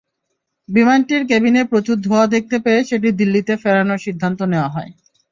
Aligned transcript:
বিমানটির 0.69 1.23
কেবিনে 1.25 1.61
প্রচুর 1.63 1.97
ধোঁয়া 2.01 2.25
দেখতে 2.27 2.57
পেয়ে 2.59 2.81
সেটি 2.83 3.09
দিল্লিতে 3.19 3.53
ফেরানোর 3.63 4.03
সিদ্ধান্ত 4.05 4.39
নেওয়া 4.51 4.69
হয়। 4.69 4.91